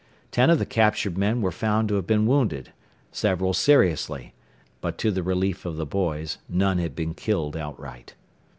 [0.31, 2.71] Ten of the captured men were found to have been wounded,
[3.11, 4.33] several seriously;
[4.81, 8.15] but to the relief of the boys none had been killed outright.